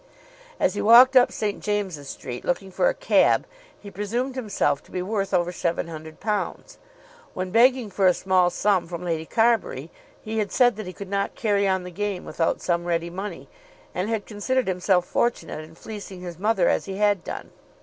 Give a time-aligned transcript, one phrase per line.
[0.59, 1.61] As he walked up St.
[1.61, 3.45] James's Street, looking for a cab,
[3.79, 6.55] he presumed himself to be worth over £700.
[7.35, 11.07] When begging for a small sum from Lady Carbury, he had said that he could
[11.07, 13.47] not carry on the game without some ready money,
[13.93, 17.51] and had considered himself fortunate in fleecing his mother as he had done.